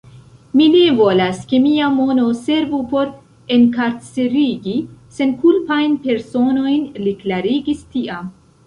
Mi 0.59 0.67
ne 0.75 0.79
volas, 1.01 1.41
ke 1.51 1.59
mia 1.65 1.89
mono 1.97 2.23
servu 2.47 2.79
por 2.95 3.13
enkarcerigi 3.59 4.75
senkulpajn 5.21 5.97
personojn, 6.09 6.85
li 7.07 7.17
klarigis 7.25 7.89
tiam. 7.97 8.37